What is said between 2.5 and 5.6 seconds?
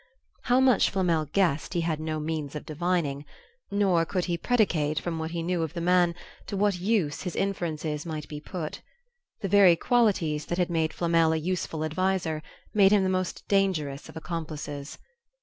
of divining; nor could he predicate, from what he